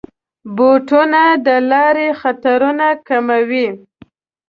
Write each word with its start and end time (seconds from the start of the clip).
بوټونه 0.55 1.21
د 1.45 1.47
لارو 1.69 2.07
خطرونه 2.21 2.87
کموي. 3.07 3.67